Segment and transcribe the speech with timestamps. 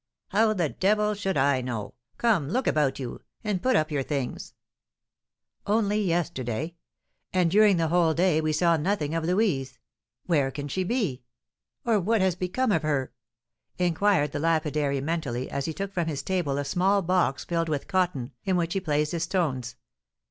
[0.29, 1.93] "How the devil should I know?
[2.17, 4.55] Come, look about you, and put up your things."
[5.67, 6.73] "Only yesterday?
[7.33, 9.77] And during the whole day we saw nothing of Louise!
[10.25, 11.21] Where can she be?
[11.85, 13.13] Or what has become of her?"
[13.77, 17.87] inquired the lapidary mentally, as he took from his table a small box filled with
[17.87, 19.75] cotton, in which he placed his stones.